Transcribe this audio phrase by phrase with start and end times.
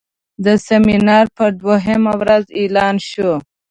[0.45, 3.31] د سیمینار په دوهمه ورځ اعلان شو.